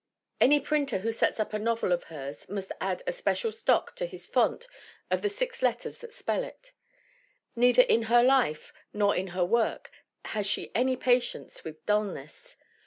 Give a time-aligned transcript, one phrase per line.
[0.39, 3.95] Any printer who sets up a novel of hers must add a spe cial stock
[3.97, 4.67] to his font
[5.11, 6.71] of the six letters that spell it.
[7.55, 9.91] Neither in her life nor in her work
[10.25, 12.57] has she any pa tience with dullness.